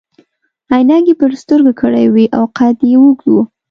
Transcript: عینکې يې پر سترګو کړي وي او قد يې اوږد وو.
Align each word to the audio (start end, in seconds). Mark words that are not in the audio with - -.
عینکې 0.73 1.11
يې 1.15 1.19
پر 1.19 1.31
سترګو 1.41 1.71
کړي 1.81 2.05
وي 2.13 2.25
او 2.37 2.43
قد 2.57 2.77
يې 2.91 2.95
اوږد 3.01 3.25
وو. 3.31 3.41